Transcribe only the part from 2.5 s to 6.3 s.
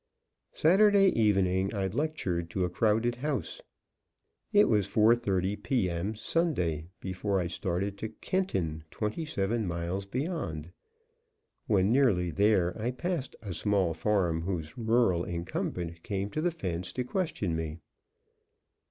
a crowded house. It was 4:30 P. M.